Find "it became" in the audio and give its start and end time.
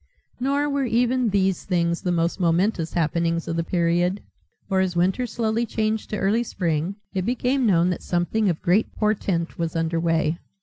7.13-7.67